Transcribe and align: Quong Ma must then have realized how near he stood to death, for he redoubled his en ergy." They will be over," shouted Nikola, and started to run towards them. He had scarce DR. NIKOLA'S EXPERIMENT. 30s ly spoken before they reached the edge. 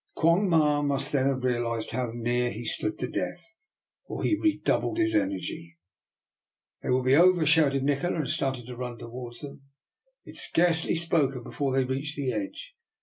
Quong 0.15 0.49
Ma 0.49 0.81
must 0.81 1.11
then 1.11 1.27
have 1.27 1.43
realized 1.43 1.91
how 1.91 2.09
near 2.11 2.49
he 2.51 2.65
stood 2.65 2.97
to 2.97 3.07
death, 3.07 3.53
for 4.07 4.23
he 4.23 4.35
redoubled 4.35 4.97
his 4.97 5.13
en 5.13 5.29
ergy." 5.29 5.75
They 6.81 6.89
will 6.89 7.03
be 7.03 7.15
over," 7.15 7.45
shouted 7.45 7.83
Nikola, 7.83 8.15
and 8.15 8.27
started 8.27 8.65
to 8.65 8.75
run 8.75 8.97
towards 8.97 9.41
them. 9.41 9.61
He 10.23 10.31
had 10.31 10.37
scarce 10.37 10.81
DR. 10.81 10.87
NIKOLA'S 10.87 10.89
EXPERIMENT. 10.89 10.89
30s 10.89 10.89
ly 10.89 11.05
spoken 11.35 11.43
before 11.43 11.73
they 11.75 11.83
reached 11.83 12.15
the 12.15 12.31
edge. 12.33 12.73